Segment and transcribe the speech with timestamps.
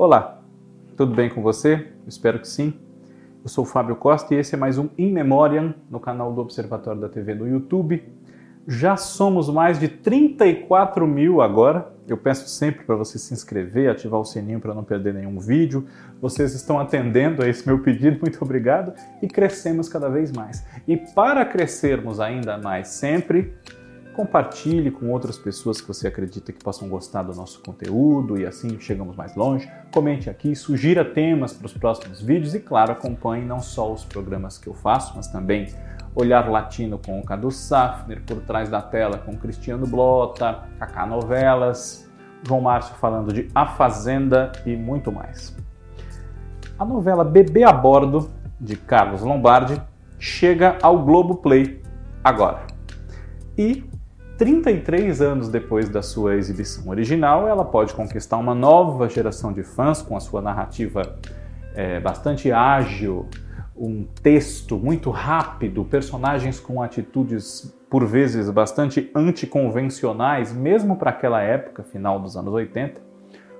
[0.00, 0.38] Olá,
[0.96, 1.88] tudo bem com você?
[2.06, 2.72] Espero que sim.
[3.42, 6.40] Eu sou o Fábio Costa e esse é mais um In Memoriam no canal do
[6.40, 8.04] Observatório da TV no YouTube.
[8.64, 11.92] Já somos mais de 34 mil agora.
[12.06, 15.84] Eu peço sempre para você se inscrever, ativar o sininho para não perder nenhum vídeo.
[16.22, 18.92] Vocês estão atendendo a esse meu pedido, muito obrigado.
[19.20, 20.64] E crescemos cada vez mais.
[20.86, 23.52] E para crescermos ainda mais sempre,
[24.18, 28.80] compartilhe com outras pessoas que você acredita que possam gostar do nosso conteúdo e assim
[28.80, 29.70] chegamos mais longe.
[29.94, 34.58] Comente aqui, sugira temas para os próximos vídeos e, claro, acompanhe não só os programas
[34.58, 35.72] que eu faço, mas também
[36.16, 42.10] Olhar Latino com o Cadu Safner, Por Trás da Tela com Cristiano Blota, Kaká Novelas,
[42.42, 45.56] João Márcio falando de A Fazenda e muito mais.
[46.76, 49.80] A novela Bebê a Bordo, de Carlos Lombardi,
[50.18, 51.80] chega ao Globo Play
[52.24, 52.66] agora.
[53.56, 53.88] E
[54.38, 60.00] 33 anos depois da sua exibição original, ela pode conquistar uma nova geração de fãs
[60.00, 61.18] com a sua narrativa
[61.74, 63.26] é, bastante ágil,
[63.76, 71.82] um texto muito rápido, personagens com atitudes por vezes bastante anticonvencionais, mesmo para aquela época,
[71.82, 73.00] final dos anos 80.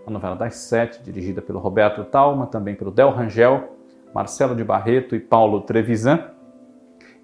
[0.07, 3.77] A novela das sete, dirigida pelo Roberto Talma, também pelo Del Rangel,
[4.15, 6.23] Marcelo de Barreto e Paulo Trevisan.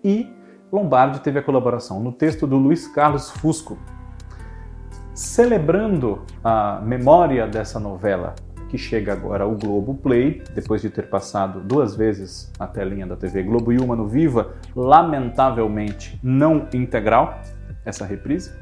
[0.02, 0.28] E
[0.74, 3.78] Lombardi teve a colaboração no texto do Luiz Carlos Fusco.
[5.14, 8.34] Celebrando a memória dessa novela,
[8.68, 13.14] que chega agora ao Globo Play, depois de ter passado duas vezes a telinha da
[13.14, 17.40] TV Globo e uma no Viva, lamentavelmente não integral,
[17.84, 18.52] essa reprise,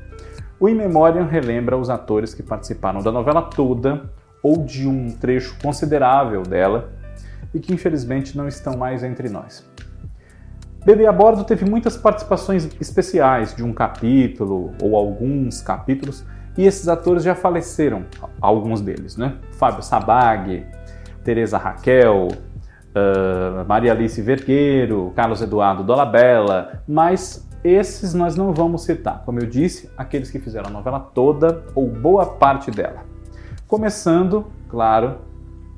[0.61, 4.11] o In Memoriam relembra os atores que participaram da novela toda
[4.43, 6.93] ou de um trecho considerável dela
[7.55, 9.72] e que infelizmente não estão mais entre nós.
[10.85, 16.25] Bebê a Bordo teve muitas participações especiais de um capítulo ou alguns capítulos,
[16.59, 18.05] e esses atores já faleceram,
[18.41, 19.37] alguns deles, né?
[19.53, 20.67] Fábio Sabag,
[21.23, 29.23] Teresa Raquel, uh, Maria Alice Vergueiro, Carlos Eduardo Dolabella, mas esses nós não vamos citar,
[29.25, 33.05] como eu disse, aqueles que fizeram a novela toda ou boa parte dela.
[33.69, 35.19] Começando, claro,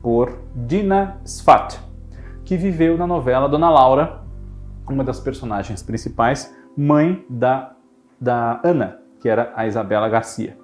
[0.03, 1.78] por Dina Sfat,
[2.43, 4.24] que viveu na novela Dona Laura,
[4.93, 7.75] uma das personagens principais, mãe da,
[8.21, 10.56] da Ana, que era a Isabela Garcia.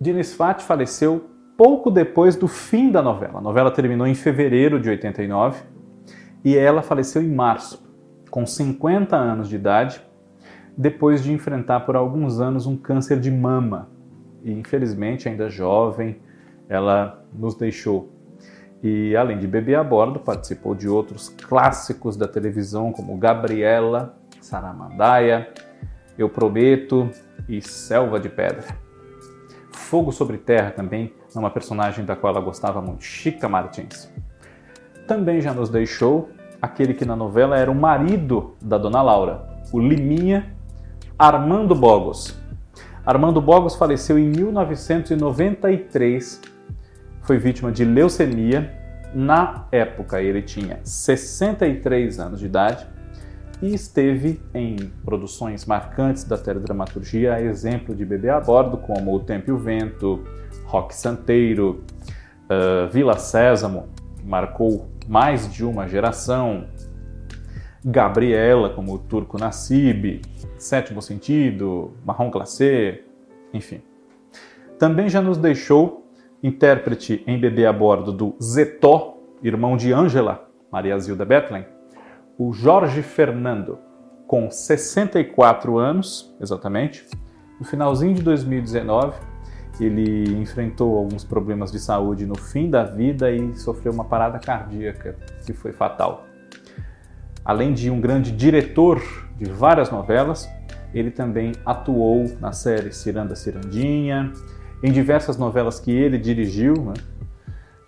[0.00, 3.38] Diniz Fati faleceu pouco depois do fim da novela.
[3.38, 5.62] A novela terminou em fevereiro de 89
[6.44, 7.82] e ela faleceu em março,
[8.30, 10.02] com 50 anos de idade,
[10.76, 13.88] depois de enfrentar por alguns anos um câncer de mama.
[14.42, 16.20] E infelizmente, ainda jovem,
[16.68, 18.10] ela nos deixou
[18.84, 25.48] e além de Bebê a Bordo, participou de outros clássicos da televisão como Gabriela, Saramandaia,
[26.18, 27.08] Eu Prometo
[27.48, 28.76] e Selva de Pedra.
[29.72, 34.12] Fogo sobre Terra também é uma personagem da qual ela gostava muito, Chica Martins.
[35.08, 36.28] Também já nos deixou
[36.60, 40.54] aquele que na novela era o marido da Dona Laura, o Liminha
[41.18, 42.38] Armando Bogos.
[43.06, 46.52] Armando Bogos faleceu em 1993
[47.24, 48.72] foi vítima de leucemia.
[49.14, 52.86] Na época, ele tinha 63 anos de idade
[53.62, 59.50] e esteve em produções marcantes da teledramaturgia, exemplo de Bebê a Bordo, como O Tempo
[59.50, 60.24] e o Vento,
[60.64, 61.84] Rock Santeiro,
[62.44, 66.66] uh, Vila Sésamo, que marcou mais de uma geração,
[67.84, 70.20] Gabriela, como o Turco Nassib,
[70.58, 73.02] Sétimo Sentido, Marrom Glacé,
[73.52, 73.80] enfim.
[74.78, 76.03] Também já nos deixou
[76.44, 81.64] intérprete em Bebê a Bordo do Zetó, irmão de Ângela, Maria Zilda Bethlen,
[82.36, 83.78] o Jorge Fernando,
[84.26, 87.06] com 64 anos, exatamente.
[87.58, 89.16] No finalzinho de 2019,
[89.80, 95.16] ele enfrentou alguns problemas de saúde no fim da vida e sofreu uma parada cardíaca
[95.46, 96.26] que foi fatal.
[97.42, 99.02] Além de um grande diretor
[99.38, 100.46] de várias novelas,
[100.92, 104.30] ele também atuou na série Ciranda Cirandinha,
[104.82, 106.94] em diversas novelas que ele dirigiu, né?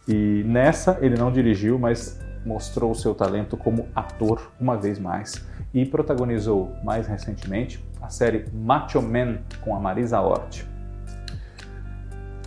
[0.09, 5.45] e nessa ele não dirigiu, mas mostrou seu talento como ator uma vez mais
[5.75, 10.65] e protagonizou mais recentemente a série Macho Man com a Marisa Hort.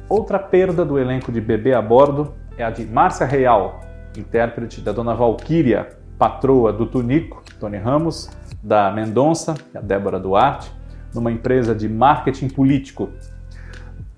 [0.08, 3.82] Outra perda do elenco de Bebê a Bordo é a de Márcia Real,
[4.18, 8.30] intérprete da Dona Valquíria, patroa do Tunico, Tony Ramos,
[8.64, 10.72] da Mendonça, a Débora Duarte,
[11.14, 13.10] numa empresa de marketing político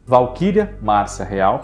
[0.06, 1.62] Valquíria Márcia Real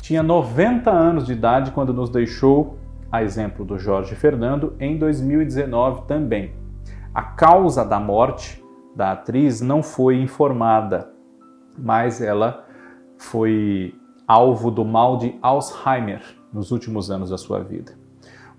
[0.00, 2.78] tinha 90 anos de idade quando nos deixou,
[3.10, 6.52] a exemplo do Jorge Fernando, em 2019 também.
[7.14, 8.62] A causa da morte
[8.96, 11.12] da atriz não foi informada,
[11.78, 12.66] mas ela
[13.16, 13.94] foi
[14.26, 16.22] alvo do mal de Alzheimer
[16.52, 17.92] nos últimos anos da sua vida.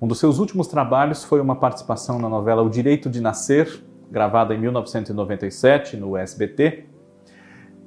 [0.01, 4.53] Um dos seus últimos trabalhos foi uma participação na novela O Direito de Nascer, gravada
[4.53, 6.85] em 1997 no SBT,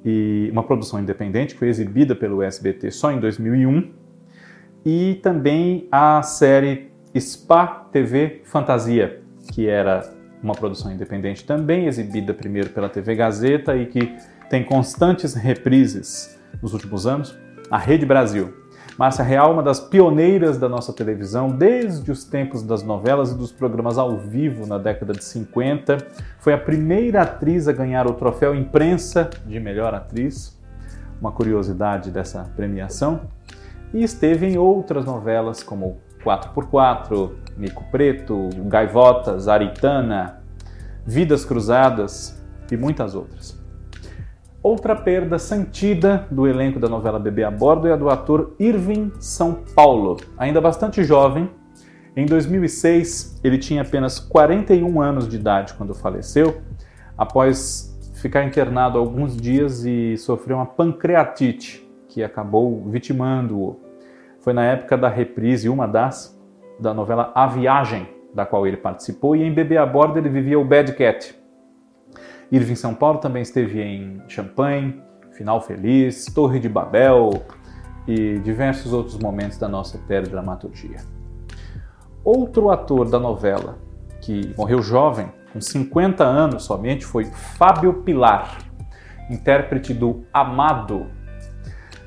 [0.05, 3.91] e uma produção independente que foi exibida pelo SBT só em 2001,
[4.85, 9.21] e também a série Spa TV Fantasia,
[9.51, 10.09] que era
[10.41, 14.15] uma produção independente também exibida primeiro pela TV Gazeta e que
[14.49, 17.37] tem constantes reprises nos últimos anos,
[17.69, 18.66] a Rede Brasil.
[18.97, 23.51] Márcia Real, uma das pioneiras da nossa televisão desde os tempos das novelas e dos
[23.51, 25.99] programas ao vivo na década de 50,
[26.39, 30.59] foi a primeira atriz a ganhar o troféu imprensa de melhor atriz,
[31.21, 33.21] uma curiosidade dessa premiação,
[33.93, 40.41] e esteve em outras novelas como 4x4, Mico Preto, Gaivotas, Aritana,
[41.05, 43.56] Vidas Cruzadas e muitas outras.
[44.67, 49.13] Outra perda sentida do elenco da novela Bebê a Bordo é a do ator Irving
[49.17, 50.17] São Paulo.
[50.37, 51.49] Ainda bastante jovem,
[52.17, 56.57] em 2006 ele tinha apenas 41 anos de idade quando faleceu,
[57.17, 63.79] após ficar internado alguns dias e sofrer uma pancreatite que acabou vitimando-o.
[64.41, 66.37] Foi na época da reprise, uma das,
[66.77, 70.59] da novela A Viagem, da qual ele participou, e em Bebê a Bordo ele vivia
[70.59, 71.33] o Bad Cat,
[72.51, 75.01] Irving São Paulo também esteve em Champagne,
[75.31, 77.29] Final Feliz, Torre de Babel
[78.07, 80.97] e diversos outros momentos da nossa teledramaturgia.
[82.23, 83.77] Outro ator da novela
[84.21, 88.59] que morreu jovem, com 50 anos somente, foi Fábio Pilar,
[89.29, 91.07] intérprete do Amado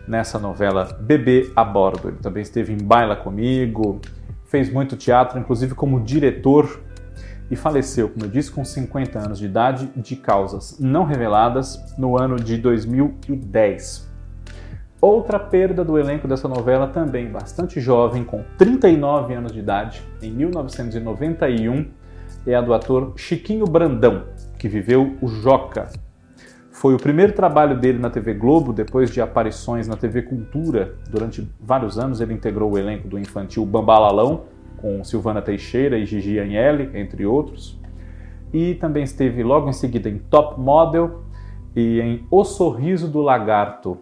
[0.09, 2.09] nessa novela Bebê a Bordo.
[2.09, 4.01] Ele também esteve em Baila Comigo,
[4.47, 6.83] fez muito teatro, inclusive como diretor
[7.51, 12.17] e faleceu, como eu disse, com 50 anos de idade de causas não reveladas no
[12.17, 14.09] ano de 2010.
[15.01, 20.31] Outra perda do elenco dessa novela, também bastante jovem, com 39 anos de idade, em
[20.31, 21.87] 1991,
[22.47, 24.25] é a do ator Chiquinho Brandão,
[24.59, 25.89] que viveu o Joca.
[26.71, 30.95] Foi o primeiro trabalho dele na TV Globo, depois de aparições na TV Cultura.
[31.11, 34.45] Durante vários anos ele integrou o elenco do infantil Bambalalão,
[34.81, 37.79] com Silvana Teixeira e Gigi Agnelli, entre outros.
[38.53, 41.23] E também esteve logo em seguida em Top Model
[41.75, 43.99] e em O Sorriso do Lagarto.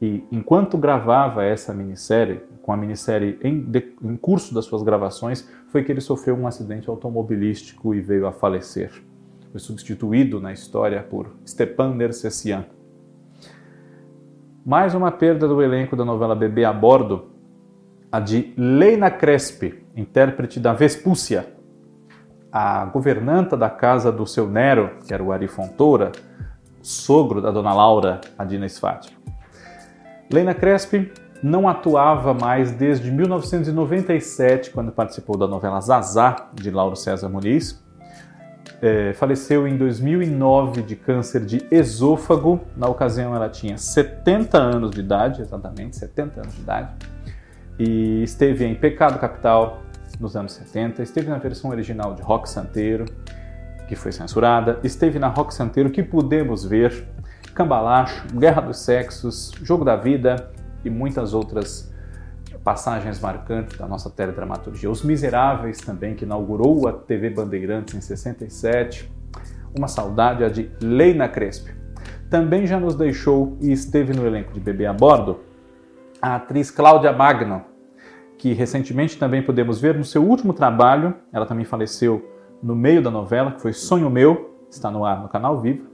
[0.00, 5.48] E enquanto gravava essa minissérie, com a minissérie em, de, em curso das suas gravações,
[5.68, 8.90] foi que ele sofreu um acidente automobilístico e veio a falecer.
[9.50, 12.64] Foi substituído na história por Stepan Nersessian.
[14.64, 17.31] Mais uma perda do elenco da novela Bebê a Bordo,
[18.12, 21.46] a de Leina Crespi, intérprete da Vespúcia,
[22.52, 26.12] a governanta da casa do seu Nero, que era o Ari Fontoura,
[26.82, 29.16] sogro da dona Laura, a Dina Sfati.
[30.30, 31.10] Leina Crespi
[31.42, 37.82] não atuava mais desde 1997, quando participou da novela Zazá, de Lauro César Muniz.
[38.82, 42.60] É, faleceu em 2009 de câncer de esôfago.
[42.76, 46.90] Na ocasião, ela tinha 70 anos de idade, exatamente 70 anos de idade
[47.82, 49.82] e esteve em Pecado Capital
[50.20, 53.04] nos anos 70, esteve na versão original de Rock Santeiro,
[53.88, 57.08] que foi censurada, esteve na Rock Santeiro que pudemos ver,
[57.54, 60.52] Cambalacho, Guerra dos Sexos, Jogo da Vida
[60.84, 61.92] e muitas outras
[62.62, 64.88] passagens marcantes da nossa teledramaturgia.
[64.88, 69.10] Os Miseráveis também, que inaugurou a TV Bandeirantes em 67.
[69.76, 71.74] Uma saudade a de Leina Crespi.
[72.30, 75.40] Também já nos deixou e esteve no elenco de Bebê a Bordo
[76.22, 77.71] a atriz Cláudia Magno,
[78.42, 82.28] que recentemente também podemos ver no seu último trabalho, ela também faleceu
[82.60, 85.84] no meio da novela, que foi Sonho Meu, está no ar no canal Viva.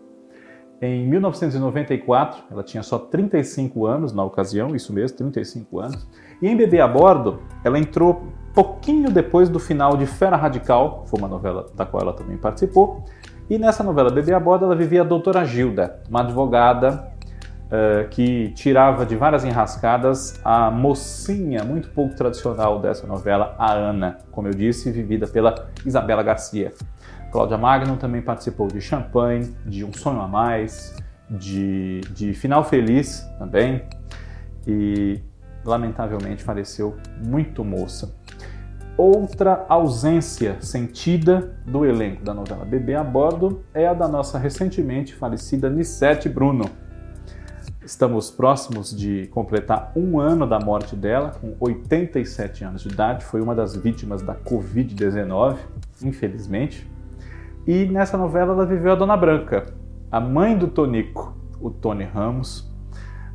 [0.81, 6.09] Em 1994, ela tinha só 35 anos na ocasião, isso mesmo, 35 anos.
[6.41, 8.23] E em Bebê a Bordo, ela entrou
[8.55, 13.05] pouquinho depois do final de Fera Radical, foi uma novela da qual ela também participou.
[13.51, 17.13] E nessa novela Bebê a Bordo, ela vivia a doutora Gilda, uma advogada
[17.69, 24.19] uh, que tirava de várias enrascadas a mocinha muito pouco tradicional dessa novela, a Ana,
[24.31, 26.73] como eu disse, vivida pela Isabela Garcia.
[27.31, 30.97] Cláudia Magno também participou de Champagne, de Um Sonho a Mais,
[31.31, 33.83] de, de Final Feliz também,
[34.67, 35.21] e
[35.65, 38.15] lamentavelmente faleceu muito moça.
[38.97, 45.15] Outra ausência sentida do elenco da novela Bebê a Bordo é a da nossa recentemente
[45.15, 46.65] falecida Nissete Bruno,
[47.89, 53.25] Estamos próximos de completar um ano da morte dela, com 87 anos de idade.
[53.25, 55.57] Foi uma das vítimas da Covid-19,
[56.03, 56.87] infelizmente.
[57.67, 59.73] E nessa novela ela viveu a Dona Branca,
[60.13, 62.71] a mãe do Tonico, o Tony Ramos,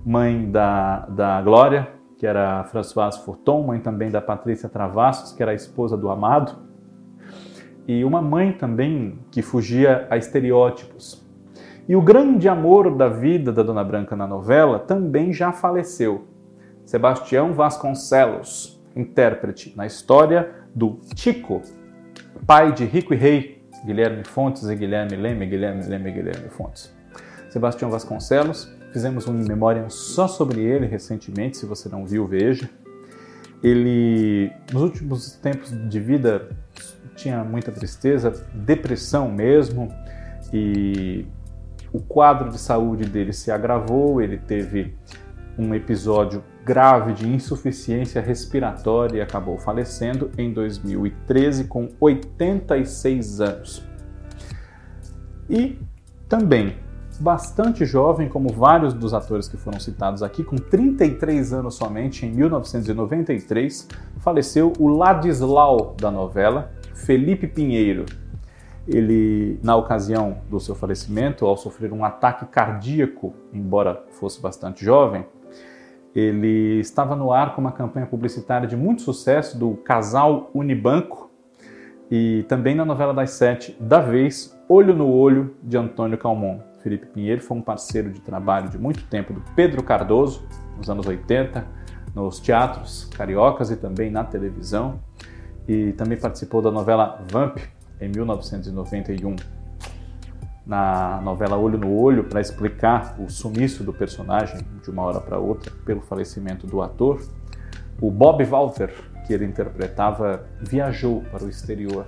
[0.06, 5.42] mãe da, da Glória, que era a Françoise Furton, mãe também da Patrícia Travassos, que
[5.42, 6.60] era a esposa do Amado,
[7.88, 11.23] e uma mãe também que fugia a estereótipos.
[11.88, 16.26] E o grande amor da vida da Dona Branca na novela também já faleceu.
[16.86, 21.62] Sebastião Vasconcelos, intérprete na história do Tico,
[22.48, 26.94] pai de Rico e Rei, Guilherme Fontes e Guilherme Leme, Guilherme Leme e Guilherme Fontes.
[27.50, 32.70] Sebastião Vasconcelos, fizemos um memória só sobre ele recentemente, se você não viu, veja.
[33.62, 36.50] Ele, nos últimos tempos de vida,
[37.16, 39.90] tinha muita tristeza, depressão mesmo,
[40.54, 41.26] e
[41.94, 44.98] o quadro de saúde dele se agravou, ele teve
[45.58, 53.88] um episódio grave de insuficiência respiratória e acabou falecendo em 2013 com 86 anos.
[55.48, 55.78] E
[56.28, 56.76] também
[57.20, 62.32] bastante jovem, como vários dos atores que foram citados aqui, com 33 anos somente, em
[62.32, 63.88] 1993,
[64.20, 68.06] faleceu o Ladislau da novela, Felipe Pinheiro.
[68.88, 75.26] Ele, na ocasião do seu falecimento, ao sofrer um ataque cardíaco, embora fosse bastante jovem,
[76.16, 81.32] ele estava no ar com uma campanha publicitária de muito sucesso do casal Unibanco
[82.12, 86.60] e também na novela das sete da vez, Olho no Olho, de Antônio Calmon.
[86.84, 90.46] Felipe Pinheiro foi um parceiro de trabalho de muito tempo do Pedro Cardoso,
[90.78, 91.66] nos anos 80,
[92.14, 95.00] nos teatros cariocas e também na televisão.
[95.68, 97.58] E também participou da novela Vamp,
[98.00, 99.36] em 1991
[100.66, 105.38] na novela Olho no Olho para explicar o sumiço do personagem de uma hora para
[105.38, 107.22] outra pelo falecimento do ator.
[108.02, 108.94] O Bob Walter,
[109.28, 112.06] que ele interpretava, viajou para o exterior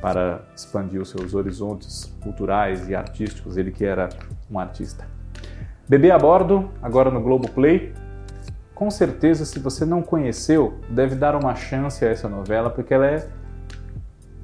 [0.00, 4.08] para expandir os seus horizontes culturais e artísticos, ele que era
[4.50, 5.06] um artista.
[5.88, 7.94] Bebê a bordo, agora no Globo Play.
[8.74, 13.06] Com certeza, se você não conheceu, deve dar uma chance a essa novela, porque ela
[13.06, 13.28] é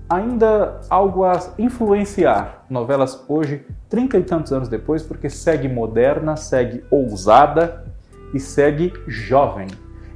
[0.09, 6.83] ainda algo a influenciar novelas hoje, trinta e tantos anos depois, porque segue moderna, segue
[6.91, 7.85] ousada
[8.33, 9.67] e segue jovem.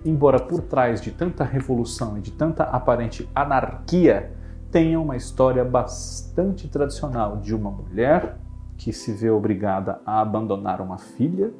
[0.04, 4.32] Embora por trás de tanta revolução e de tanta aparente anarquia,
[4.70, 8.38] tenha uma história bastante tradicional de uma mulher
[8.76, 11.52] que se vê obrigada a abandonar uma filha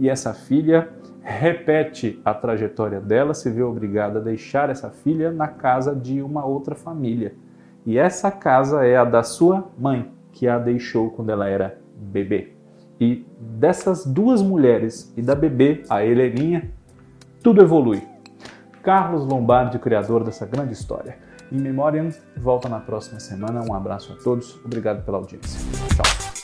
[0.00, 0.90] e essa filha
[1.22, 6.44] repete a trajetória dela, se vê obrigada a deixar essa filha na casa de uma
[6.44, 7.34] outra família
[7.86, 12.52] e essa casa é a da sua mãe, que a deixou quando ela era bebê.
[13.00, 16.70] E dessas duas mulheres e da bebê, a Heleninha,
[17.42, 18.02] tudo evolui.
[18.82, 21.16] Carlos Lombardi, criador dessa grande história.
[21.52, 23.62] In Memoriam volta na próxima semana.
[23.62, 24.58] Um abraço a todos.
[24.64, 25.60] Obrigado pela audiência.
[25.94, 26.35] Tchau.